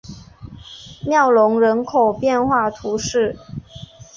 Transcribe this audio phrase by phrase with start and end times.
[1.05, 3.37] 穆龙人口变化图示